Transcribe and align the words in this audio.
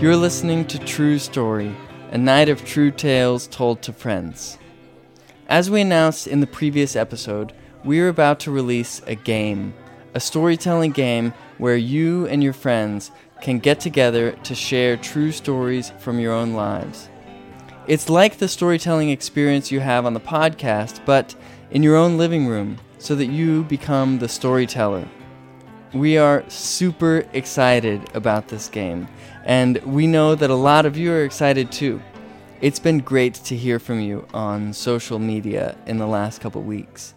You're 0.00 0.14
listening 0.14 0.64
to 0.66 0.78
True 0.78 1.18
Story, 1.18 1.74
a 2.12 2.18
night 2.18 2.48
of 2.48 2.64
true 2.64 2.92
tales 2.92 3.48
told 3.48 3.82
to 3.82 3.92
friends. 3.92 4.56
As 5.48 5.72
we 5.72 5.80
announced 5.80 6.28
in 6.28 6.38
the 6.38 6.46
previous 6.46 6.94
episode, 6.94 7.52
we 7.82 7.98
are 7.98 8.06
about 8.06 8.38
to 8.40 8.52
release 8.52 9.02
a 9.08 9.16
game, 9.16 9.74
a 10.14 10.20
storytelling 10.20 10.92
game 10.92 11.34
where 11.58 11.74
you 11.74 12.28
and 12.28 12.44
your 12.44 12.52
friends 12.52 13.10
can 13.42 13.58
get 13.58 13.80
together 13.80 14.30
to 14.44 14.54
share 14.54 14.96
true 14.96 15.32
stories 15.32 15.90
from 15.98 16.20
your 16.20 16.32
own 16.32 16.52
lives. 16.52 17.08
It's 17.88 18.08
like 18.08 18.38
the 18.38 18.46
storytelling 18.46 19.10
experience 19.10 19.72
you 19.72 19.80
have 19.80 20.06
on 20.06 20.14
the 20.14 20.20
podcast, 20.20 21.04
but 21.06 21.34
in 21.72 21.82
your 21.82 21.96
own 21.96 22.16
living 22.16 22.46
room 22.46 22.78
so 22.98 23.16
that 23.16 23.26
you 23.26 23.64
become 23.64 24.20
the 24.20 24.28
storyteller. 24.28 25.08
We 25.94 26.18
are 26.18 26.44
super 26.50 27.24
excited 27.32 28.14
about 28.14 28.48
this 28.48 28.68
game, 28.68 29.08
and 29.46 29.78
we 29.78 30.06
know 30.06 30.34
that 30.34 30.50
a 30.50 30.54
lot 30.54 30.84
of 30.84 30.98
you 30.98 31.10
are 31.12 31.24
excited 31.24 31.72
too. 31.72 32.02
It's 32.60 32.78
been 32.78 32.98
great 32.98 33.34
to 33.34 33.56
hear 33.56 33.78
from 33.78 34.00
you 34.00 34.26
on 34.34 34.74
social 34.74 35.18
media 35.18 35.78
in 35.86 35.96
the 35.96 36.06
last 36.06 36.42
couple 36.42 36.60
weeks. 36.60 37.14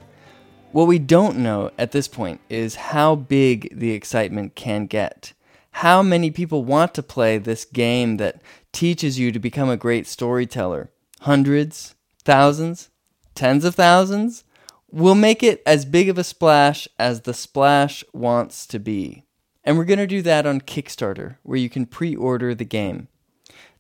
What 0.72 0.88
we 0.88 1.00
don't 1.00 1.40
know 1.40 1.72
at 1.78 1.92
this 1.92 2.08
point 2.08 2.40
is 2.48 2.76
how 2.76 3.16
big 3.16 3.78
the 3.78 3.92
excitement 3.92 4.56
can 4.56 4.86
get. 4.86 5.34
How 5.72 6.02
many 6.02 6.32
people 6.32 6.64
want 6.64 6.94
to 6.94 7.04
play 7.04 7.38
this 7.38 7.66
game 7.66 8.16
that 8.18 8.42
teaches 8.72 9.20
you 9.20 9.34
to 9.34 9.40
become 9.40 9.70
a 9.70 9.76
great 9.76 10.08
storyteller? 10.08 10.92
Hundreds? 11.20 11.96
Thousands? 12.24 12.90
Tens 13.36 13.66
of 13.66 13.76
thousands? 13.76 14.46
We'll 14.94 15.16
make 15.16 15.42
it 15.42 15.64
as 15.66 15.86
big 15.86 16.10
of 16.10 16.18
a 16.18 16.24
splash 16.24 16.86
as 17.00 17.22
the 17.22 17.34
splash 17.34 18.04
wants 18.14 18.68
to 18.68 18.78
be. 18.78 19.24
And 19.64 19.78
we're 19.78 19.86
going 19.86 20.00
to 20.00 20.08
do 20.08 20.22
that 20.24 20.46
on 20.46 20.60
Kickstarter, 20.60 21.38
where 21.44 21.58
you 21.58 21.70
can 21.70 21.86
pre 21.86 22.14
order 22.14 22.54
the 22.54 22.66
game. 22.66 23.08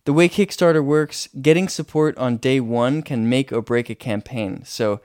The 0.05 0.13
way 0.13 0.29
Kickstarter 0.29 0.83
works, 0.83 1.27
getting 1.41 1.67
support 1.67 2.17
on 2.17 2.37
day 2.37 2.61
one 2.61 3.01
can 3.01 3.27
make 3.27 3.51
or 3.51 3.61
break 3.61 3.89
a 3.89 3.95
campaign. 3.95 4.63
So 4.63 5.01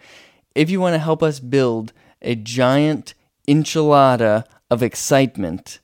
if 0.55 0.71
you 0.71 0.81
want 0.81 0.95
to 0.95 1.01
help 1.01 1.25
us 1.25 1.41
build 1.41 1.93
a 2.23 2.37
giant 2.37 3.15
enchilada 3.49 4.45
of 4.71 4.85
excitement, 4.85 5.81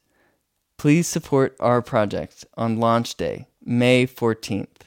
please 0.78 1.08
support 1.08 1.56
our 1.58 1.83
project 1.83 2.44
on 2.56 2.78
launch 2.78 3.16
day, 3.16 3.48
May 3.64 4.06
14th. 4.06 4.86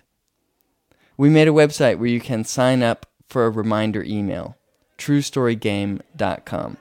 We 1.18 1.30
made 1.30 1.48
a 1.48 1.52
website 1.52 1.98
where 1.98 2.08
you 2.08 2.22
can 2.22 2.46
sign 2.46 2.82
up 2.82 3.06
for 3.28 3.46
a 3.46 3.50
reminder 3.50 4.04
email 4.04 4.56
truestorygame.com. 4.98 6.78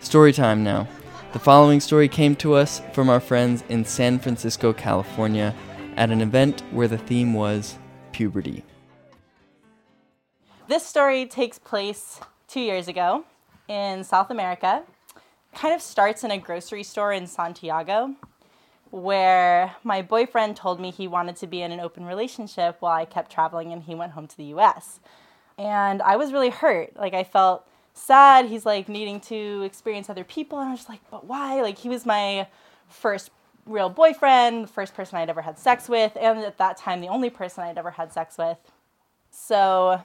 Story 0.00 0.32
time 0.32 0.62
now. 0.62 0.86
The 1.32 1.38
following 1.38 1.80
story 1.80 2.08
came 2.08 2.36
to 2.36 2.54
us 2.54 2.80
from 2.92 3.10
our 3.10 3.20
friends 3.20 3.62
in 3.68 3.84
San 3.84 4.18
Francisco, 4.18 4.72
California, 4.72 5.54
at 5.96 6.10
an 6.10 6.20
event 6.20 6.62
where 6.70 6.88
the 6.88 6.98
theme 6.98 7.34
was 7.34 7.76
puberty. 8.12 8.64
This 10.68 10.86
story 10.86 11.26
takes 11.26 11.58
place 11.58 12.20
two 12.48 12.60
years 12.60 12.88
ago 12.88 13.24
in 13.68 14.04
South 14.04 14.30
America. 14.30 14.82
Kind 15.54 15.74
of 15.74 15.82
starts 15.82 16.24
in 16.24 16.30
a 16.30 16.38
grocery 16.38 16.82
store 16.82 17.12
in 17.12 17.26
Santiago, 17.26 18.14
where 18.90 19.74
my 19.84 20.02
boyfriend 20.02 20.56
told 20.56 20.80
me 20.80 20.90
he 20.90 21.08
wanted 21.08 21.36
to 21.36 21.46
be 21.46 21.62
in 21.62 21.72
an 21.72 21.80
open 21.80 22.04
relationship 22.04 22.76
while 22.80 22.92
I 22.92 23.04
kept 23.04 23.30
traveling 23.30 23.72
and 23.72 23.82
he 23.82 23.94
went 23.94 24.12
home 24.12 24.26
to 24.26 24.36
the 24.36 24.54
US. 24.56 25.00
And 25.58 26.02
I 26.02 26.16
was 26.16 26.32
really 26.32 26.50
hurt. 26.50 26.96
Like, 26.96 27.14
I 27.14 27.24
felt 27.24 27.66
sad. 27.94 28.46
He's 28.46 28.66
like 28.66 28.88
needing 28.88 29.20
to 29.20 29.62
experience 29.62 30.10
other 30.10 30.24
people. 30.24 30.58
And 30.58 30.68
I 30.68 30.70
was 30.72 30.80
just 30.80 30.88
like, 30.88 31.00
but 31.10 31.24
why? 31.24 31.62
Like, 31.62 31.78
he 31.78 31.88
was 31.88 32.04
my 32.04 32.46
first 32.88 33.30
real 33.66 33.88
boyfriend, 33.88 34.64
the 34.64 34.68
first 34.68 34.94
person 34.94 35.18
I'd 35.18 35.28
ever 35.28 35.42
had 35.42 35.58
sex 35.58 35.88
with, 35.88 36.16
and 36.18 36.38
at 36.40 36.58
that 36.58 36.76
time, 36.76 37.00
the 37.00 37.08
only 37.08 37.30
person 37.30 37.64
I'd 37.64 37.78
ever 37.78 37.90
had 37.90 38.12
sex 38.12 38.38
with. 38.38 38.58
So 39.30 40.00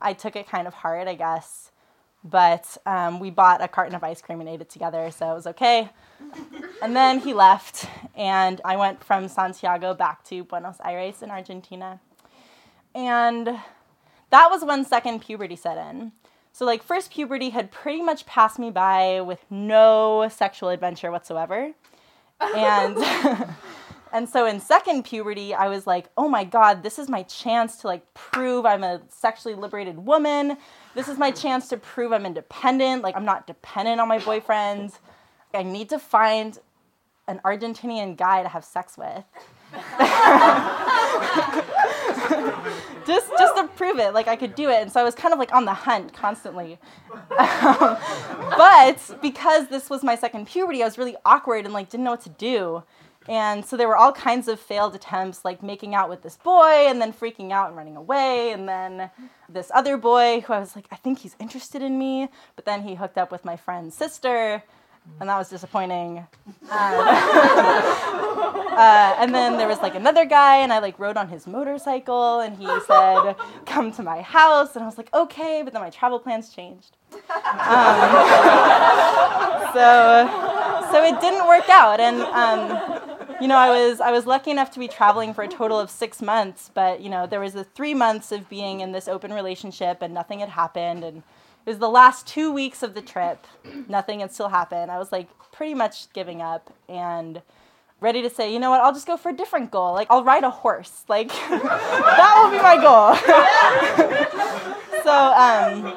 I 0.00 0.12
took 0.12 0.36
it 0.36 0.48
kind 0.48 0.66
of 0.66 0.74
hard, 0.74 1.08
I 1.08 1.14
guess. 1.14 1.72
But 2.24 2.76
um, 2.86 3.20
we 3.20 3.30
bought 3.30 3.62
a 3.62 3.68
carton 3.68 3.94
of 3.94 4.02
ice 4.02 4.20
cream 4.20 4.40
and 4.40 4.48
ate 4.48 4.60
it 4.60 4.70
together, 4.70 5.10
so 5.10 5.30
it 5.30 5.34
was 5.34 5.46
okay. 5.48 5.90
and 6.82 6.96
then 6.96 7.20
he 7.20 7.32
left, 7.32 7.88
and 8.16 8.60
I 8.64 8.76
went 8.76 9.02
from 9.04 9.28
Santiago 9.28 9.94
back 9.94 10.24
to 10.24 10.42
Buenos 10.44 10.78
Aires 10.84 11.22
in 11.22 11.30
Argentina. 11.30 12.00
And 12.94 13.60
that 14.30 14.48
was 14.50 14.64
when 14.64 14.84
second 14.84 15.20
puberty 15.20 15.56
set 15.56 15.78
in. 15.78 16.12
So, 16.52 16.64
like, 16.64 16.82
first 16.82 17.10
puberty 17.10 17.50
had 17.50 17.70
pretty 17.70 18.02
much 18.02 18.24
passed 18.24 18.58
me 18.58 18.70
by 18.70 19.20
with 19.20 19.44
no 19.50 20.28
sexual 20.30 20.70
adventure 20.70 21.10
whatsoever. 21.10 21.72
And. 22.40 22.96
and 24.12 24.28
so 24.28 24.46
in 24.46 24.60
second 24.60 25.04
puberty, 25.04 25.52
I 25.52 25.68
was 25.68 25.86
like, 25.86 26.08
oh 26.16 26.28
my 26.28 26.44
God, 26.44 26.82
this 26.82 26.98
is 26.98 27.08
my 27.08 27.24
chance 27.24 27.76
to 27.78 27.86
like 27.86 28.14
prove 28.14 28.64
I'm 28.64 28.82
a 28.82 29.02
sexually 29.08 29.54
liberated 29.54 29.98
woman. 29.98 30.56
This 30.94 31.08
is 31.08 31.18
my 31.18 31.30
chance 31.30 31.68
to 31.68 31.76
prove 31.76 32.12
I'm 32.12 32.24
independent. 32.24 33.02
Like, 33.02 33.16
I'm 33.16 33.26
not 33.26 33.46
dependent 33.46 34.00
on 34.00 34.08
my 34.08 34.18
boyfriend. 34.18 34.92
I 35.52 35.62
need 35.62 35.90
to 35.90 35.98
find 35.98 36.58
an 37.28 37.40
Argentinian 37.44 38.16
guy 38.16 38.42
to 38.42 38.48
have 38.48 38.64
sex 38.64 38.96
with. 38.96 39.24
just 43.06 43.30
just 43.38 43.56
to 43.56 43.68
prove 43.76 43.98
it 43.98 44.12
like 44.12 44.28
i 44.28 44.36
could 44.36 44.54
do 44.54 44.68
it 44.68 44.82
and 44.82 44.92
so 44.92 45.00
i 45.00 45.04
was 45.04 45.14
kind 45.14 45.32
of 45.32 45.38
like 45.38 45.52
on 45.52 45.64
the 45.64 45.74
hunt 45.74 46.12
constantly 46.12 46.78
um, 47.12 47.18
but 48.56 49.18
because 49.22 49.68
this 49.68 49.88
was 49.90 50.02
my 50.02 50.16
second 50.16 50.46
puberty 50.46 50.82
i 50.82 50.84
was 50.84 50.98
really 50.98 51.16
awkward 51.24 51.64
and 51.64 51.74
like 51.74 51.88
didn't 51.88 52.04
know 52.04 52.10
what 52.12 52.20
to 52.20 52.30
do 52.30 52.82
and 53.28 53.64
so 53.64 53.76
there 53.76 53.88
were 53.88 53.96
all 53.96 54.12
kinds 54.12 54.46
of 54.46 54.60
failed 54.60 54.94
attempts 54.94 55.44
like 55.44 55.62
making 55.62 55.94
out 55.94 56.08
with 56.08 56.22
this 56.22 56.36
boy 56.36 56.86
and 56.88 57.00
then 57.00 57.12
freaking 57.12 57.50
out 57.50 57.68
and 57.68 57.76
running 57.76 57.96
away 57.96 58.52
and 58.52 58.68
then 58.68 59.10
this 59.48 59.70
other 59.74 59.96
boy 59.96 60.40
who 60.40 60.52
i 60.52 60.58
was 60.58 60.76
like 60.76 60.86
i 60.90 60.96
think 60.96 61.20
he's 61.20 61.36
interested 61.38 61.82
in 61.82 61.98
me 61.98 62.28
but 62.54 62.64
then 62.64 62.82
he 62.82 62.94
hooked 62.94 63.18
up 63.18 63.32
with 63.32 63.44
my 63.44 63.56
friend's 63.56 63.94
sister 63.94 64.62
and 65.20 65.28
that 65.28 65.38
was 65.38 65.48
disappointing. 65.48 66.26
uh, 68.76 69.16
and 69.18 69.34
then 69.34 69.56
there 69.56 69.66
was 69.66 69.78
like 69.78 69.94
another 69.94 70.26
guy, 70.26 70.56
and 70.56 70.72
I 70.72 70.80
like 70.80 70.98
rode 70.98 71.16
on 71.16 71.28
his 71.28 71.46
motorcycle, 71.46 72.40
and 72.40 72.56
he 72.56 72.66
said, 72.86 73.34
"Come 73.64 73.90
to 73.92 74.02
my 74.02 74.20
house," 74.20 74.76
and 74.76 74.82
I 74.82 74.86
was 74.86 74.98
like, 74.98 75.12
"Okay," 75.14 75.62
but 75.64 75.72
then 75.72 75.80
my 75.80 75.90
travel 75.90 76.18
plans 76.18 76.50
changed. 76.50 76.96
Um, 77.12 77.20
so, 79.72 80.28
so 80.92 81.04
it 81.04 81.20
didn't 81.20 81.48
work 81.48 81.68
out, 81.70 82.00
and 82.00 82.20
um, 82.20 83.00
you 83.40 83.48
know, 83.48 83.56
I 83.56 83.70
was 83.70 84.00
I 84.00 84.10
was 84.10 84.26
lucky 84.26 84.50
enough 84.50 84.70
to 84.72 84.78
be 84.78 84.88
traveling 84.88 85.32
for 85.32 85.42
a 85.42 85.48
total 85.48 85.80
of 85.80 85.90
six 85.90 86.20
months, 86.20 86.70
but 86.74 87.00
you 87.00 87.08
know, 87.08 87.26
there 87.26 87.40
was 87.40 87.54
the 87.54 87.64
three 87.64 87.94
months 87.94 88.30
of 88.30 88.48
being 88.48 88.80
in 88.80 88.92
this 88.92 89.08
open 89.08 89.32
relationship, 89.32 90.02
and 90.02 90.12
nothing 90.12 90.40
had 90.40 90.50
happened, 90.50 91.02
and 91.02 91.18
it 91.64 91.70
was 91.70 91.78
the 91.78 91.88
last 91.88 92.26
two 92.26 92.52
weeks 92.52 92.82
of 92.82 92.94
the 92.94 93.02
trip. 93.02 93.46
Nothing 93.88 94.20
had 94.20 94.32
still 94.32 94.48
happened. 94.48 94.90
I 94.90 94.98
was 94.98 95.12
like 95.12 95.28
pretty 95.50 95.74
much 95.74 96.12
giving 96.12 96.42
up 96.42 96.72
and 96.88 97.40
ready 98.00 98.22
to 98.22 98.30
say, 98.30 98.52
you 98.52 98.58
know 98.58 98.70
what, 98.70 98.80
I'll 98.80 98.92
just 98.92 99.06
go 99.06 99.16
for 99.16 99.28
a 99.30 99.36
different 99.36 99.70
goal. 99.70 99.92
Like, 99.92 100.08
I'll 100.10 100.24
ride 100.24 100.42
a 100.44 100.50
horse. 100.50 101.04
Like, 101.08 101.28
that 101.28 102.42
will 102.42 102.50
be 102.50 102.58
my 102.62 102.76
goal. 102.76 103.14
so, 105.02 105.12
um, 105.12 105.94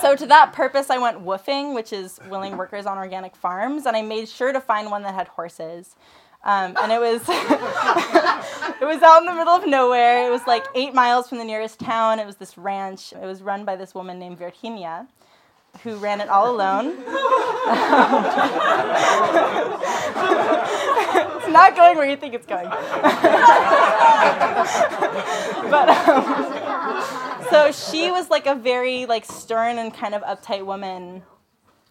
so 0.00 0.14
to 0.14 0.26
that 0.26 0.52
purpose, 0.52 0.90
I 0.90 0.98
went 0.98 1.24
WWOOFing, 1.24 1.74
which 1.74 1.92
is 1.92 2.20
willing 2.28 2.56
workers 2.56 2.86
on 2.86 2.98
organic 2.98 3.34
farms, 3.34 3.86
and 3.86 3.96
I 3.96 4.02
made 4.02 4.28
sure 4.28 4.52
to 4.52 4.60
find 4.60 4.90
one 4.90 5.02
that 5.02 5.14
had 5.14 5.28
horses. 5.28 5.96
Um, 6.44 6.76
and 6.80 6.92
it 6.92 7.00
was 7.00 7.22
it 7.28 8.84
was 8.84 9.02
out 9.02 9.20
in 9.20 9.26
the 9.26 9.34
middle 9.34 9.54
of 9.54 9.66
nowhere. 9.66 10.26
It 10.26 10.30
was 10.30 10.46
like 10.46 10.64
eight 10.74 10.94
miles 10.94 11.28
from 11.28 11.38
the 11.38 11.44
nearest 11.44 11.80
town. 11.80 12.20
It 12.20 12.26
was 12.26 12.36
this 12.36 12.56
ranch. 12.56 13.12
It 13.12 13.24
was 13.24 13.42
run 13.42 13.64
by 13.64 13.74
this 13.74 13.92
woman 13.94 14.20
named 14.20 14.38
Virginia, 14.38 15.08
who 15.82 15.96
ran 15.96 16.20
it 16.20 16.28
all 16.28 16.54
alone. 16.54 16.96
not 21.68 21.76
going 21.76 21.96
where 21.96 22.08
you 22.08 22.16
think 22.16 22.34
it's 22.34 22.46
going. 22.46 22.68
but 25.70 25.88
um, 25.88 27.44
so 27.50 27.72
she 27.72 28.10
was 28.10 28.30
like 28.30 28.46
a 28.46 28.54
very 28.54 29.06
like 29.06 29.24
stern 29.24 29.78
and 29.78 29.92
kind 29.92 30.14
of 30.14 30.22
uptight 30.22 30.64
woman. 30.64 31.22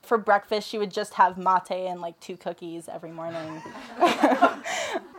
For 0.01 0.17
breakfast 0.17 0.69
she 0.69 0.77
would 0.77 0.91
just 0.91 1.15
have 1.15 1.37
mate 1.37 1.69
and 1.69 1.99
like 1.99 2.17
two 2.21 2.37
cookies 2.37 2.87
every 2.87 3.11
morning. 3.11 3.61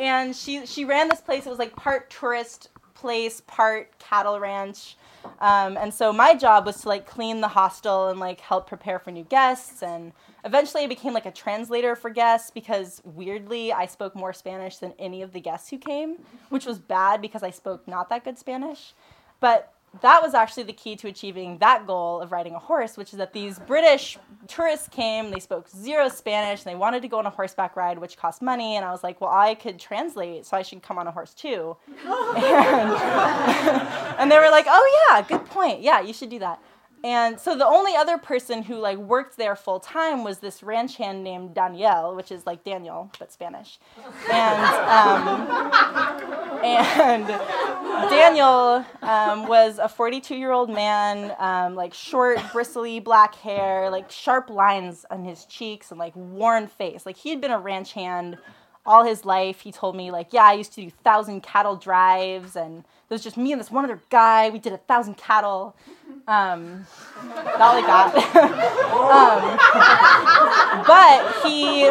And 0.01 0.35
she 0.35 0.65
she 0.65 0.85
ran 0.85 1.09
this 1.09 1.21
place. 1.21 1.45
It 1.45 1.51
was 1.51 1.59
like 1.59 1.75
part 1.75 2.09
tourist 2.09 2.69
place 2.99 3.41
part 3.47 3.99
cattle 3.99 4.41
ranch. 4.41 4.97
Um, 5.41 5.77
and 5.77 5.93
so 5.93 6.13
my 6.13 6.35
job 6.35 6.67
was 6.67 6.83
to 6.83 6.89
like 6.89 7.07
clean 7.07 7.41
the 7.41 7.49
hostel 7.49 8.09
and 8.09 8.19
like 8.19 8.41
help 8.41 8.67
prepare 8.67 8.99
for 8.99 9.11
new 9.11 9.25
guests. 9.25 9.83
And 9.83 10.13
eventually 10.45 10.85
i 10.85 10.87
became 10.87 11.13
like 11.13 11.27
a 11.27 11.33
translator 11.33 11.97
for 11.97 12.11
guests 12.11 12.51
because 12.51 13.03
weirdly 13.05 13.73
i 13.73 13.85
spoke 13.85 14.15
more 14.15 14.33
spanish 14.33 14.79
than 14.79 14.93
any 14.99 15.21
of 15.21 15.33
the 15.33 15.41
guests 15.41 15.69
who 15.69 15.77
came 15.77 16.17
which 16.49 16.65
was 16.65 16.79
bad 16.79 17.21
because 17.21 17.43
i 17.43 17.51
spoke 17.51 17.87
not 17.89 18.09
that 18.09 18.25
good 18.25 18.39
spanish. 18.39 18.95
But 19.41 19.73
that 20.01 20.23
was 20.23 20.35
actually 20.35 20.65
the 20.65 20.73
key 20.73 20.97
to 20.97 21.09
achieving 21.09 21.59
that 21.59 21.87
goal 21.87 22.21
of 22.21 22.31
riding 22.31 22.55
a 22.55 22.59
horse, 22.59 22.97
which 22.97 23.13
is 23.13 23.19
that 23.19 23.33
these 23.33 23.59
British 23.61 24.19
tourists 24.47 24.89
came, 24.89 25.31
they 25.31 25.41
spoke 25.41 25.69
zero 25.69 26.09
Spanish, 26.09 26.65
and 26.65 26.71
they 26.71 26.77
wanted 26.77 27.03
to 27.03 27.09
go 27.09 27.19
on 27.19 27.27
a 27.27 27.31
horseback 27.31 27.75
ride, 27.75 27.99
which 27.99 28.17
cost 28.17 28.43
money. 28.43 28.77
And 28.77 28.85
I 28.85 28.91
was 28.91 29.03
like, 29.03 29.21
well, 29.21 29.31
I 29.31 29.55
could 29.55 29.79
translate, 29.79 30.47
so 30.47 30.57
I 30.57 30.63
should 30.63 30.83
come 30.83 30.99
on 30.99 31.07
a 31.07 31.11
horse 31.11 31.35
too. 31.35 31.77
and, 32.05 32.93
and 34.19 34.31
they 34.31 34.39
were 34.39 34.51
like, 34.51 34.67
oh, 34.69 35.09
yeah, 35.11 35.23
good 35.23 35.47
point. 35.47 35.81
Yeah, 35.81 36.01
you 36.01 36.13
should 36.13 36.31
do 36.31 36.39
that. 36.41 36.61
And 37.05 37.39
so 37.39 37.57
the 37.57 37.67
only 37.67 37.95
other 37.95 38.19
person 38.19 38.63
who 38.63 38.77
like 38.77 38.99
worked 38.99 39.37
there 39.37 39.55
full 39.55 39.79
time 39.79 40.25
was 40.25 40.39
this 40.39 40.63
ranch 40.63 40.97
hand 40.97 41.23
named 41.23 41.55
Daniel, 41.55 42.15
which 42.17 42.33
is 42.33 42.45
like 42.45 42.65
Daniel 42.65 43.11
but 43.19 43.33
Spanish. 43.33 43.79
And 44.31 44.63
um, 44.89 45.47
and 46.63 47.27
Daniel 48.11 48.85
um, 49.03 49.47
was 49.47 49.79
a 49.79 49.89
42 49.89 50.35
year 50.35 50.53
old 50.53 50.71
man, 50.71 51.35
um, 51.39 51.75
like 51.75 51.95
short, 51.95 52.41
bristly 52.53 53.01
black 53.01 53.35
hair, 53.37 53.91
like 53.91 54.11
sharp 54.11 54.51
lines 54.51 55.05
on 55.11 55.25
his 55.25 55.45
cheeks, 55.47 55.91
and 55.91 55.99
like 55.99 56.15
worn 56.17 56.67
face. 56.67 57.07
Like 57.07 57.17
he 57.17 57.31
had 57.31 57.41
been 57.41 57.51
a 57.51 57.59
ranch 57.59 57.93
hand 57.93 58.39
all 58.89 59.05
his 59.05 59.25
life. 59.25 59.61
He 59.61 59.71
told 59.71 59.95
me 59.95 60.11
like, 60.11 60.33
yeah, 60.33 60.45
I 60.45 60.55
used 60.55 60.73
to 60.75 60.83
do 60.83 60.91
thousand 60.91 61.43
cattle 61.43 61.77
drives 61.77 62.57
and 62.57 62.79
it 62.79 63.15
was 63.15 63.23
just 63.23 63.37
me 63.37 63.53
and 63.53 63.61
this 63.61 63.71
one 63.71 63.85
other 63.85 64.01
guy. 64.11 64.51
We 64.51 64.59
did 64.59 64.73
a 64.73 64.79
thousand 64.79 65.17
cattle. 65.17 65.77
Um, 66.27 66.87
not 67.25 67.75
like 67.75 67.87
that. 67.87 68.15
um, 69.15 69.59
but 70.87 71.35
he, 71.47 71.89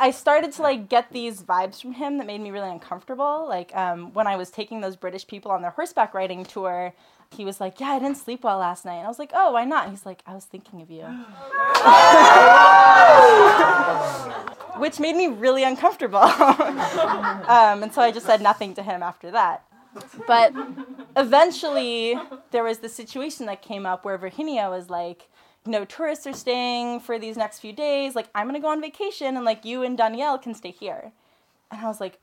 I 0.00 0.12
started 0.12 0.52
to 0.52 0.62
like 0.62 0.88
get 0.88 1.12
these 1.12 1.42
vibes 1.42 1.80
from 1.80 1.92
him 1.92 2.18
that 2.18 2.26
made 2.26 2.40
me 2.40 2.50
really 2.50 2.70
uncomfortable. 2.70 3.46
Like 3.48 3.74
um, 3.76 4.12
when 4.12 4.26
I 4.26 4.36
was 4.36 4.50
taking 4.50 4.80
those 4.80 4.96
British 4.96 5.26
people 5.26 5.50
on 5.50 5.62
their 5.62 5.72
horseback 5.72 6.14
riding 6.14 6.44
tour, 6.44 6.94
he 7.30 7.44
was 7.44 7.60
like, 7.60 7.80
"Yeah, 7.80 7.88
I 7.88 7.98
didn't 7.98 8.16
sleep 8.16 8.44
well 8.44 8.58
last 8.58 8.84
night." 8.84 8.96
And 8.96 9.06
I 9.06 9.08
was 9.08 9.18
like, 9.18 9.32
"Oh, 9.34 9.52
why 9.52 9.64
not?" 9.64 9.84
And 9.84 9.92
he's 9.92 10.06
like, 10.06 10.22
"I 10.26 10.34
was 10.34 10.44
thinking 10.44 10.80
of 10.80 10.90
you," 10.90 11.02
which 14.80 15.00
made 15.00 15.16
me 15.16 15.26
really 15.26 15.64
uncomfortable. 15.64 16.18
um, 16.18 17.82
and 17.82 17.92
so 17.92 18.00
I 18.00 18.12
just 18.12 18.26
said 18.26 18.40
nothing 18.40 18.74
to 18.74 18.82
him 18.82 19.02
after 19.02 19.30
that. 19.32 19.64
But 20.26 20.52
eventually, 21.16 22.18
there 22.50 22.64
was 22.64 22.78
the 22.78 22.88
situation 22.88 23.46
that 23.46 23.62
came 23.62 23.86
up 23.86 24.04
where 24.04 24.18
Virginia 24.18 24.68
was 24.68 24.90
like, 24.90 25.28
no 25.66 25.84
tourists 25.84 26.26
are 26.26 26.32
staying 26.32 27.00
for 27.00 27.18
these 27.18 27.36
next 27.36 27.60
few 27.60 27.72
days. 27.72 28.14
Like, 28.14 28.28
I'm 28.34 28.46
gonna 28.46 28.60
go 28.60 28.68
on 28.68 28.80
vacation, 28.80 29.36
and 29.36 29.44
like 29.44 29.64
you 29.64 29.82
and 29.82 29.96
Danielle 29.96 30.38
can 30.38 30.54
stay 30.54 30.70
here. 30.70 31.12
And 31.70 31.80
I 31.80 31.86
was 31.86 32.00
like, 32.00 32.18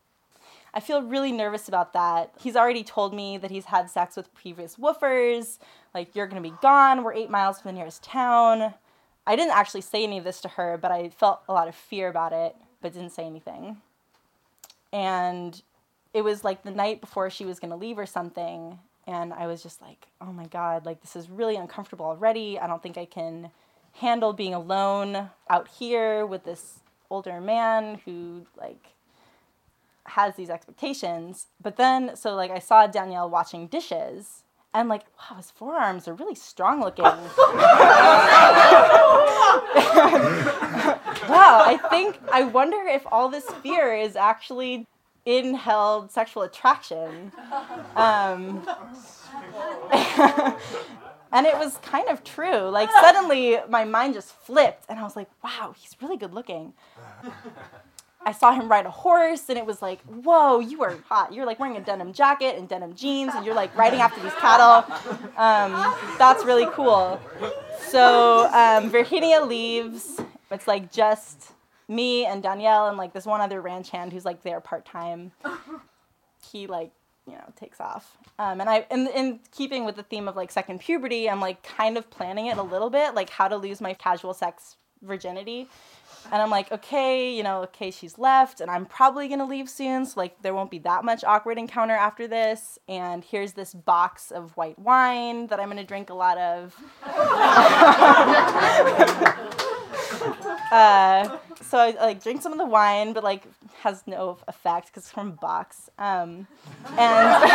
I 0.73 0.79
feel 0.79 1.01
really 1.01 1.31
nervous 1.31 1.67
about 1.67 1.93
that. 1.93 2.33
He's 2.39 2.55
already 2.55 2.83
told 2.83 3.13
me 3.13 3.37
that 3.37 3.51
he's 3.51 3.65
had 3.65 3.89
sex 3.89 4.17
with 4.17 4.33
previous 4.33 4.75
WWOOFers. 4.75 5.59
Like, 5.93 6.15
you're 6.15 6.27
gonna 6.27 6.41
be 6.41 6.53
gone. 6.61 7.03
We're 7.03 7.13
eight 7.13 7.29
miles 7.29 7.61
from 7.61 7.69
the 7.69 7.77
nearest 7.77 8.03
town. 8.03 8.73
I 9.27 9.35
didn't 9.35 9.55
actually 9.55 9.81
say 9.81 10.03
any 10.03 10.17
of 10.17 10.23
this 10.23 10.41
to 10.41 10.49
her, 10.49 10.77
but 10.77 10.91
I 10.91 11.09
felt 11.09 11.41
a 11.47 11.53
lot 11.53 11.67
of 11.67 11.75
fear 11.75 12.09
about 12.09 12.33
it, 12.33 12.55
but 12.81 12.93
didn't 12.93 13.11
say 13.11 13.25
anything. 13.25 13.77
And 14.91 15.61
it 16.15 16.23
was 16.23 16.45
like 16.45 16.63
the 16.63 16.71
night 16.71 17.01
before 17.01 17.29
she 17.29 17.43
was 17.43 17.59
gonna 17.59 17.75
leave 17.75 17.99
or 17.99 18.05
something, 18.05 18.79
and 19.05 19.33
I 19.33 19.47
was 19.47 19.61
just 19.61 19.81
like, 19.81 20.07
oh 20.21 20.31
my 20.31 20.45
God, 20.45 20.85
like 20.85 21.01
this 21.01 21.13
is 21.13 21.29
really 21.29 21.57
uncomfortable 21.57 22.05
already. 22.05 22.57
I 22.57 22.67
don't 22.67 22.81
think 22.81 22.97
I 22.97 23.03
can 23.03 23.51
handle 23.91 24.31
being 24.31 24.53
alone 24.53 25.29
out 25.49 25.67
here 25.67 26.25
with 26.25 26.45
this 26.45 26.79
older 27.09 27.41
man 27.41 27.99
who 28.05 28.45
like 28.57 28.93
has 30.05 30.35
these 30.37 30.49
expectations. 30.49 31.47
But 31.61 31.75
then, 31.75 32.15
so 32.15 32.33
like 32.33 32.49
I 32.49 32.59
saw 32.59 32.87
Danielle 32.87 33.29
washing 33.29 33.67
dishes 33.67 34.43
and 34.73 34.87
like, 34.87 35.03
wow, 35.17 35.35
his 35.35 35.51
forearms 35.51 36.07
are 36.07 36.13
really 36.13 36.35
strong 36.35 36.79
looking. 36.79 37.03
wow, 37.03 37.19
I 41.29 41.77
think, 41.89 42.19
I 42.31 42.43
wonder 42.43 42.77
if 42.87 43.05
all 43.11 43.27
this 43.27 43.49
fear 43.61 43.93
is 43.93 44.15
actually 44.15 44.87
inheld 45.25 46.11
sexual 46.11 46.43
attraction. 46.43 47.31
Um, 47.95 48.67
and 51.31 51.45
it 51.45 51.57
was 51.57 51.77
kind 51.77 52.07
of 52.09 52.23
true. 52.23 52.69
Like 52.69 52.89
suddenly 52.91 53.57
my 53.69 53.83
mind 53.83 54.13
just 54.13 54.29
flipped 54.29 54.85
and 54.87 54.99
I 54.99 55.03
was 55.03 55.15
like, 55.15 55.29
wow, 55.43 55.73
he's 55.77 55.95
really 56.01 56.17
good 56.17 56.33
looking. 56.33 56.73
I 58.27 58.31
saw 58.31 58.53
him 58.53 58.67
ride 58.69 58.87
a 58.87 58.91
horse 58.91 59.49
and 59.49 59.57
it 59.57 59.65
was 59.65 59.81
like, 59.83 60.01
whoa, 60.01 60.59
you 60.59 60.81
are 60.83 60.97
hot. 61.07 61.31
You're 61.31 61.45
like 61.45 61.59
wearing 61.59 61.77
a 61.77 61.81
denim 61.81 62.11
jacket 62.11 62.57
and 62.57 62.67
denim 62.67 62.95
jeans 62.95 63.33
and 63.35 63.45
you're 63.45 63.53
like 63.53 63.75
riding 63.77 64.01
after 64.01 64.21
these 64.21 64.33
cattle. 64.33 64.83
Um, 65.37 65.95
that's 66.17 66.43
really 66.43 66.67
cool. 66.71 67.19
So 67.79 68.49
um, 68.51 68.89
Virginia 68.89 69.41
leaves. 69.41 70.19
It's 70.49 70.67
like 70.67 70.91
just 70.91 71.51
me 71.87 72.25
and 72.25 72.41
Danielle 72.41 72.87
and 72.87 72.97
like 72.97 73.13
this 73.13 73.25
one 73.25 73.41
other 73.41 73.61
ranch 73.61 73.89
hand 73.89 74.13
who's 74.13 74.25
like 74.25 74.43
there 74.43 74.59
part 74.59 74.85
time. 74.85 75.31
he 76.51 76.67
like 76.67 76.91
you 77.27 77.33
know 77.33 77.53
takes 77.55 77.79
off. 77.79 78.17
Um, 78.39 78.61
and 78.61 78.69
I 78.69 78.85
in 78.91 79.07
in 79.07 79.39
keeping 79.51 79.85
with 79.85 79.95
the 79.95 80.03
theme 80.03 80.27
of 80.27 80.35
like 80.35 80.51
second 80.51 80.79
puberty, 80.79 81.29
I'm 81.29 81.41
like 81.41 81.63
kind 81.63 81.97
of 81.97 82.09
planning 82.09 82.47
it 82.47 82.57
a 82.57 82.63
little 82.63 82.89
bit, 82.89 83.15
like 83.15 83.29
how 83.29 83.47
to 83.47 83.57
lose 83.57 83.81
my 83.81 83.93
casual 83.93 84.33
sex 84.33 84.77
virginity. 85.01 85.69
And 86.31 86.41
I'm 86.41 86.49
like, 86.49 86.71
okay, 86.71 87.35
you 87.35 87.43
know, 87.43 87.61
okay, 87.63 87.91
she's 87.91 88.17
left, 88.17 88.59
and 88.59 88.71
I'm 88.71 88.87
probably 88.87 89.27
gonna 89.27 89.45
leave 89.45 89.69
soon, 89.69 90.07
so 90.07 90.19
like 90.19 90.41
there 90.41 90.55
won't 90.55 90.71
be 90.71 90.79
that 90.79 91.05
much 91.05 91.23
awkward 91.23 91.59
encounter 91.59 91.93
after 91.93 92.27
this. 92.27 92.79
And 92.87 93.23
here's 93.23 93.53
this 93.53 93.73
box 93.73 94.31
of 94.31 94.57
white 94.57 94.79
wine 94.79 95.47
that 95.47 95.59
I'm 95.59 95.69
gonna 95.69 95.83
drink 95.83 96.09
a 96.09 96.15
lot 96.15 96.39
of. 96.39 96.75
uh, 100.75 101.37
so 101.61 101.77
I 101.77 101.91
like 101.91 102.21
drink 102.21 102.41
some 102.41 102.51
of 102.51 102.57
the 102.57 102.65
wine, 102.65 103.13
but 103.13 103.23
like 103.23 103.43
has 103.79 104.03
no 104.05 104.37
effect 104.49 104.87
because 104.87 105.03
it's 105.03 105.11
from 105.11 105.31
box. 105.31 105.89
Um, 105.97 106.47
and 106.97 107.43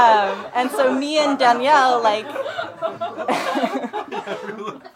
um, 0.00 0.46
and 0.54 0.70
so 0.70 0.94
me 0.96 1.18
and 1.18 1.36
Danielle 1.36 2.00
like 2.00 2.26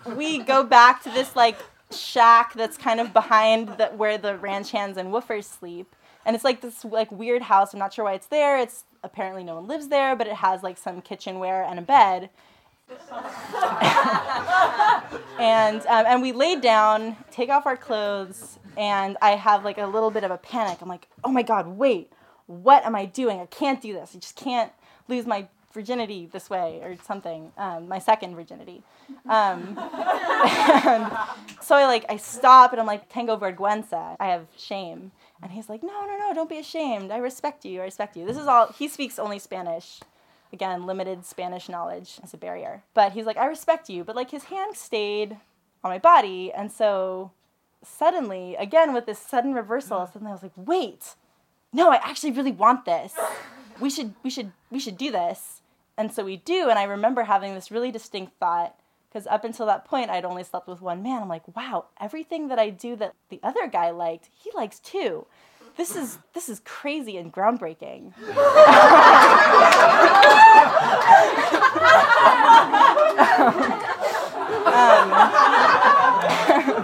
we 0.17 0.39
go 0.39 0.63
back 0.63 1.03
to 1.03 1.11
this 1.11 1.35
like 1.35 1.59
shack 1.91 2.55
that's 2.55 2.77
kind 2.77 3.01
of 3.01 3.13
behind 3.13 3.69
the, 3.79 3.87
where 3.87 4.17
the 4.17 4.37
ranch 4.37 4.71
hands 4.71 4.97
and 4.97 5.09
WWOOFers 5.09 5.45
sleep. 5.45 5.97
And 6.25 6.37
it's 6.37 6.45
like 6.45 6.61
this 6.61 6.85
like 6.85 7.11
weird 7.11 7.43
house. 7.43 7.73
I'm 7.73 7.81
not 7.81 7.95
sure 7.95 8.05
why 8.05 8.15
it's 8.15 8.29
there. 8.29 8.61
It's 8.61 8.85
apparently 9.03 9.43
no 9.43 9.57
one 9.57 9.67
lives 9.67 9.89
there, 9.89 10.15
but 10.15 10.29
it 10.29 10.35
has 10.35 10.63
like 10.63 10.79
some 10.79 11.03
kitchenware 11.03 11.65
and 11.65 11.81
a 11.81 11.83
bed. 11.83 12.31
And 15.39 15.81
um, 15.87 16.07
and 16.07 16.23
we 16.23 16.33
laid 16.33 16.61
down, 16.61 17.17
take 17.31 17.51
off 17.51 17.67
our 17.67 17.77
clothes, 17.77 18.59
and 18.77 19.17
I 19.21 19.33
have 19.33 19.65
like 19.65 19.79
a 19.79 19.87
little 19.87 20.11
bit 20.11 20.25
of 20.25 20.31
a 20.31 20.39
panic. 20.39 20.79
I'm 20.81 20.89
like, 20.89 21.09
oh 21.25 21.31
my 21.31 21.43
god, 21.43 21.67
wait, 21.67 22.13
what 22.47 22.85
am 22.85 22.95
I 22.95 23.07
doing? 23.07 23.41
I 23.41 23.47
can't 23.47 23.81
do 23.81 23.93
this. 23.93 24.13
I 24.15 24.19
just 24.19 24.37
can't 24.37 24.73
lose 25.09 25.27
my 25.27 25.49
virginity 25.73 26.29
this 26.33 26.49
way 26.49 26.81
or 26.83 26.97
something. 27.05 27.53
Um, 27.59 27.89
my 27.89 27.99
second 27.99 28.35
virginity. 28.35 28.83
Um, 29.29 29.75
so 31.61 31.77
I 31.77 31.87
like 31.87 32.07
I 32.09 32.17
stop 32.17 32.73
and 32.73 32.81
I'm 32.81 32.87
like 32.87 33.09
tengo 33.09 33.37
vergüenza. 33.37 34.17
I 34.19 34.29
have 34.29 34.47
shame. 34.57 35.13
And 35.43 35.53
he's 35.53 35.69
like, 35.69 35.83
no, 35.83 36.07
no, 36.07 36.17
no, 36.17 36.33
don't 36.35 36.49
be 36.49 36.59
ashamed. 36.59 37.11
I 37.11 37.19
respect 37.19 37.67
you. 37.67 37.81
I 37.83 37.85
respect 37.85 38.17
you. 38.17 38.25
This 38.25 38.39
is 38.39 38.47
all. 38.47 38.73
He 38.73 38.89
speaks 38.89 39.19
only 39.19 39.39
Spanish 39.39 40.01
again, 40.57 40.87
limited 40.87 41.27
Spanish 41.27 41.69
knowledge 41.69 42.19
as 42.23 42.33
a 42.33 42.39
barrier. 42.39 42.83
But 42.95 43.13
he's 43.13 43.27
like, 43.27 43.37
I 43.37 43.45
respect 43.47 43.91
you. 43.91 44.05
But 44.05 44.17
like 44.17 44.31
his 44.31 44.45
hand 44.45 44.75
stayed 44.75 45.33
on 45.85 45.91
my 45.91 45.99
body. 45.99 46.51
And 46.51 46.73
so 46.73 47.33
suddenly, 47.85 48.57
again, 48.57 48.95
with 48.95 49.05
this 49.05 49.19
sudden 49.19 49.53
reversal, 49.53 49.99
mm-hmm. 49.99 50.13
suddenly 50.13 50.31
I 50.31 50.35
was 50.35 50.43
like, 50.43 50.57
wait, 50.57 51.15
no, 51.75 51.93
I 51.93 51.97
actually 51.97 52.33
really 52.33 52.53
want 52.53 52.87
this. 52.87 53.15
We 53.79 53.91
should, 53.91 54.15
we 54.23 54.31
should, 54.31 54.53
we 54.71 54.81
should 54.81 54.97
do 54.97 55.11
this. 55.11 55.61
And 55.99 56.11
so 56.11 56.25
we 56.25 56.39
do. 56.39 56.71
And 56.71 56.79
I 56.79 56.85
remember 56.85 57.25
having 57.25 57.55
this 57.55 57.71
really 57.71 57.91
distinct 57.91 58.33
thought 58.41 58.75
because 59.11 59.27
up 59.27 59.45
until 59.45 59.67
that 59.67 59.85
point, 59.85 60.09
I'd 60.09 60.25
only 60.25 60.43
slept 60.43 60.69
with 60.69 60.81
one 60.81 61.03
man. 61.03 61.21
I'm 61.21 61.29
like, 61.29 61.55
wow, 61.55 61.87
everything 62.01 62.49
that 62.49 62.59
I 62.59 62.71
do 62.71 62.97
that 62.97 63.13
the 63.29 63.41
other 63.43 63.67
guy 63.67 63.91
liked, 63.91 64.31
he 64.33 64.51
likes 64.55 64.79
too 64.79 65.27
this 65.77 65.95
is 65.95 66.19
this 66.33 66.49
is 66.49 66.61
crazy 66.65 67.17
and 67.19 67.33
groundbreaking. 67.33 68.13
um, 74.67 75.11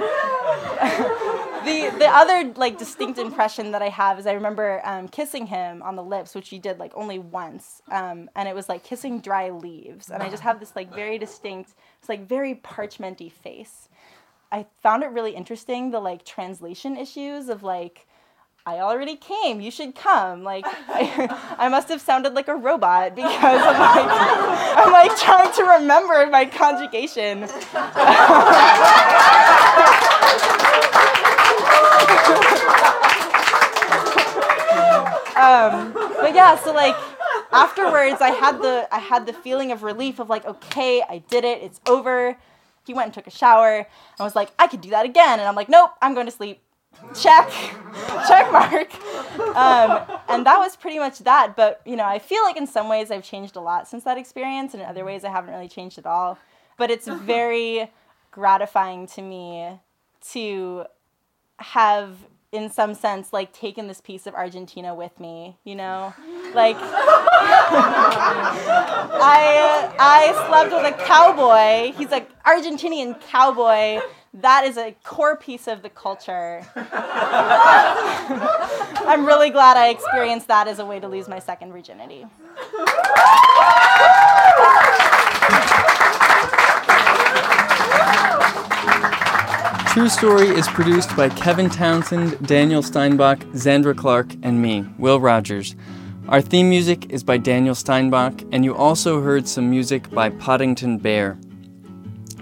the 1.64 1.96
the 1.98 2.08
other 2.08 2.52
like 2.56 2.78
distinct 2.78 3.18
impression 3.18 3.72
that 3.72 3.82
I 3.82 3.88
have 3.88 4.18
is 4.18 4.26
I 4.26 4.32
remember 4.32 4.80
um, 4.84 5.08
kissing 5.08 5.46
him 5.46 5.82
on 5.82 5.96
the 5.96 6.02
lips, 6.02 6.34
which 6.34 6.48
he 6.48 6.58
did 6.58 6.78
like 6.78 6.92
only 6.94 7.18
once, 7.18 7.82
um, 7.90 8.28
and 8.36 8.48
it 8.48 8.54
was 8.54 8.68
like 8.68 8.84
kissing 8.84 9.20
dry 9.20 9.50
leaves, 9.50 10.10
and 10.10 10.22
I 10.22 10.28
just 10.28 10.42
have 10.42 10.60
this 10.60 10.76
like 10.76 10.94
very 10.94 11.18
distinct, 11.18 11.74
it's 11.98 12.08
like 12.08 12.26
very 12.28 12.56
parchmenty 12.56 13.30
face. 13.30 13.88
I 14.50 14.66
found 14.82 15.02
it 15.02 15.08
really 15.08 15.34
interesting 15.34 15.90
the 15.90 16.00
like 16.00 16.24
translation 16.24 16.96
issues 16.96 17.48
of 17.48 17.62
like 17.62 18.06
I 18.64 18.78
already 18.78 19.16
came. 19.16 19.60
You 19.60 19.72
should 19.72 19.96
come. 19.96 20.44
Like, 20.44 20.64
I, 20.66 21.56
I 21.58 21.68
must 21.68 21.88
have 21.88 22.00
sounded 22.00 22.34
like 22.34 22.46
a 22.46 22.54
robot 22.54 23.16
because 23.16 23.34
I'm 23.42 23.80
like, 23.80 24.06
I'm 24.78 24.92
like 24.92 25.18
trying 25.18 25.52
to 25.52 25.64
remember 25.64 26.24
my 26.30 26.44
conjugation. 26.44 27.42
um, 27.42 27.50
but 36.20 36.32
yeah, 36.32 36.56
so 36.62 36.72
like 36.72 36.94
afterwards, 37.50 38.20
I 38.20 38.30
had 38.30 38.62
the 38.62 38.86
I 38.92 39.00
had 39.00 39.26
the 39.26 39.32
feeling 39.32 39.72
of 39.72 39.82
relief 39.82 40.20
of 40.20 40.30
like, 40.30 40.46
okay, 40.46 41.02
I 41.08 41.18
did 41.18 41.42
it. 41.42 41.64
It's 41.64 41.80
over. 41.88 42.38
He 42.86 42.94
went 42.94 43.06
and 43.06 43.14
took 43.14 43.26
a 43.28 43.30
shower 43.30 43.86
I 44.18 44.24
was 44.24 44.34
like, 44.36 44.50
I 44.58 44.66
could 44.68 44.80
do 44.80 44.90
that 44.90 45.04
again. 45.04 45.38
And 45.40 45.48
I'm 45.48 45.54
like, 45.56 45.68
nope, 45.68 45.90
I'm 46.00 46.14
going 46.14 46.26
to 46.26 46.32
sleep. 46.32 46.60
Check, 47.14 47.50
check 48.26 48.50
mark. 48.52 48.94
Um, 49.56 50.00
and 50.28 50.46
that 50.46 50.58
was 50.58 50.76
pretty 50.76 50.98
much 50.98 51.18
that. 51.20 51.56
But 51.56 51.80
you 51.84 51.96
know, 51.96 52.06
I 52.06 52.18
feel 52.18 52.42
like 52.42 52.56
in 52.56 52.66
some 52.66 52.88
ways 52.88 53.10
I've 53.10 53.24
changed 53.24 53.56
a 53.56 53.60
lot 53.60 53.88
since 53.88 54.04
that 54.04 54.18
experience, 54.18 54.72
and 54.72 54.82
in 54.82 54.88
other 54.88 55.04
ways 55.04 55.24
I 55.24 55.30
haven't 55.30 55.52
really 55.52 55.68
changed 55.68 55.98
at 55.98 56.06
all. 56.06 56.38
But 56.78 56.90
it's 56.90 57.08
very 57.08 57.90
gratifying 58.30 59.06
to 59.08 59.22
me 59.22 59.80
to 60.32 60.84
have 61.58 62.16
in 62.52 62.70
some 62.70 62.94
sense 62.94 63.32
like 63.32 63.52
taken 63.52 63.88
this 63.88 64.00
piece 64.00 64.26
of 64.26 64.34
Argentina 64.34 64.94
with 64.94 65.18
me, 65.18 65.56
you 65.64 65.74
know? 65.74 66.14
Like 66.54 66.76
I 66.78 67.50
I 69.98 70.46
slept 70.48 70.72
with 70.72 70.94
a 70.94 71.04
cowboy. 71.04 71.92
He's 71.96 72.12
an 72.12 72.26
Argentinian 72.46 73.20
cowboy. 73.22 74.00
That 74.34 74.64
is 74.64 74.78
a 74.78 74.96
core 75.04 75.36
piece 75.36 75.68
of 75.68 75.82
the 75.82 75.90
culture. 75.90 76.66
I'm 79.04 79.26
really 79.26 79.50
glad 79.50 79.76
I 79.76 79.90
experienced 79.90 80.48
that 80.48 80.66
as 80.66 80.78
a 80.78 80.86
way 80.86 80.98
to 81.00 81.06
lose 81.06 81.28
my 81.28 81.38
second 81.38 81.70
virginity. 81.70 82.24
True 89.92 90.08
Story 90.08 90.48
is 90.48 90.66
produced 90.68 91.14
by 91.14 91.28
Kevin 91.28 91.68
Townsend, 91.68 92.48
Daniel 92.48 92.82
Steinbach, 92.82 93.40
Zandra 93.52 93.94
Clark, 93.94 94.32
and 94.42 94.62
me, 94.62 94.86
Will 94.96 95.20
Rogers. 95.20 95.76
Our 96.28 96.40
theme 96.40 96.70
music 96.70 97.10
is 97.10 97.22
by 97.22 97.36
Daniel 97.36 97.74
Steinbach, 97.74 98.48
and 98.50 98.64
you 98.64 98.74
also 98.74 99.20
heard 99.20 99.46
some 99.46 99.68
music 99.68 100.10
by 100.10 100.30
Poddington 100.30 100.96
Bear. 100.96 101.36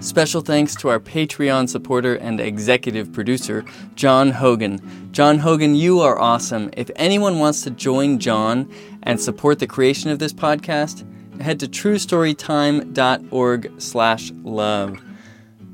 Special 0.01 0.41
thanks 0.41 0.75
to 0.77 0.89
our 0.89 0.99
Patreon 0.99 1.69
supporter 1.69 2.15
and 2.15 2.41
executive 2.41 3.13
producer, 3.13 3.67
John 3.97 4.31
Hogan. 4.31 5.11
John 5.13 5.39
Hogan, 5.39 5.75
you 5.75 6.01
are 6.01 6.19
awesome. 6.19 6.71
If 6.75 6.91
anyone 6.97 7.39
wants 7.39 7.61
to 7.63 7.71
join 7.71 8.19
John 8.19 8.73
and 9.03 9.21
support 9.21 9.59
the 9.59 9.67
creation 9.67 10.11
of 10.11 10.19
this 10.19 10.33
podcast, 10.33 11.05
head 11.43 11.61
to 11.61 11.69
truestorytime.org 11.69 13.73
slash 13.79 14.33
love. 14.43 14.99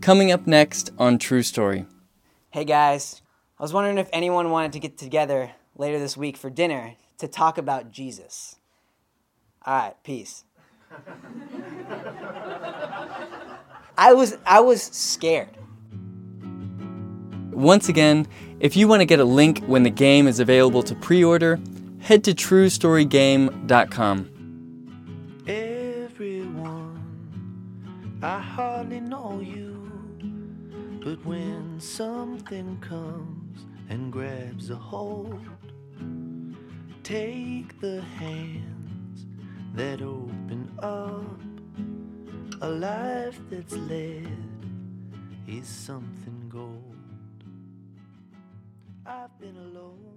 Coming 0.00 0.32
up 0.32 0.48
next 0.48 0.90
on 0.98 1.18
True 1.18 1.44
Story. 1.44 1.86
Hey 2.50 2.64
guys, 2.64 3.22
I 3.60 3.62
was 3.62 3.72
wondering 3.72 3.98
if 3.98 4.10
anyone 4.12 4.50
wanted 4.50 4.72
to 4.72 4.80
get 4.80 4.98
together 4.98 5.52
later 5.76 6.00
this 6.00 6.16
week 6.16 6.36
for 6.36 6.50
dinner 6.50 6.96
to 7.18 7.28
talk 7.28 7.58
about 7.58 7.92
Jesus. 7.92 8.56
All 9.64 9.78
right, 9.78 9.94
peace. 10.02 10.42
I 13.98 14.12
was 14.12 14.36
I 14.44 14.60
was 14.60 14.82
scared. 14.82 15.56
Once 17.50 17.88
again, 17.88 18.26
if 18.60 18.76
you 18.76 18.86
want 18.86 19.00
to 19.00 19.06
get 19.06 19.18
a 19.18 19.24
link 19.24 19.64
when 19.64 19.82
the 19.82 19.90
game 19.90 20.28
is 20.28 20.40
available 20.40 20.82
to 20.82 20.94
pre-order, 20.94 21.58
head 22.00 22.22
to 22.24 22.34
truestorygame.com. 22.34 24.30
Everyone, 25.46 27.00
I 28.22 28.38
hardly 28.38 29.00
know 29.00 29.40
you. 29.40 29.74
But 31.02 31.24
when 31.24 31.80
something 31.80 32.78
comes 32.80 33.64
and 33.88 34.12
grabs 34.12 34.68
a 34.70 34.76
hold, 34.76 35.40
take 37.02 37.80
the 37.80 38.02
hands 38.02 39.24
that 39.74 40.02
open 40.02 40.70
up. 40.82 41.55
A 42.62 42.68
life 42.70 43.38
that's 43.50 43.74
led 43.74 44.26
is 45.46 45.68
something 45.68 46.48
gold. 46.48 46.96
I've 49.04 49.38
been 49.38 49.56
alone. 49.56 50.15